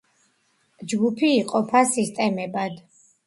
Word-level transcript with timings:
ჯგუფი 0.93 1.29
იყოფა 1.35 1.83
სისტემებად. 1.91 2.81